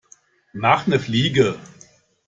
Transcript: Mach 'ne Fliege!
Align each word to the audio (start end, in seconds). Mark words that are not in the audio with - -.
Mach 0.53 0.87
'ne 0.87 0.97
Fliege! 0.97 1.53